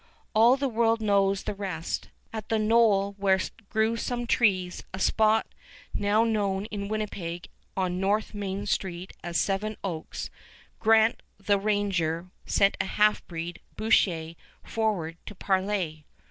[0.33, 2.09] All the world knows the rest.
[2.33, 5.45] At a knoll where grew some trees, a spot
[5.93, 10.31] now known in Winnipeg on North Main Street as Seven Oaks,
[10.79, 14.33] Grant, the Ranger, sent a half breed, Boucher,
[14.63, 16.07] forward to parley.